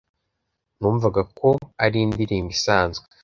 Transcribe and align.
numvaga 0.79 1.21
ko 1.37 1.49
ari 1.85 1.97
indirimbo 2.05 2.51
isanzwe 2.57 3.05